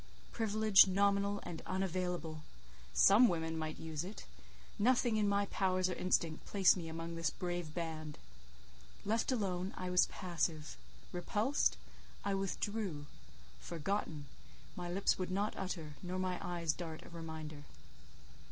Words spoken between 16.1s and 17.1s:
my eyes dart a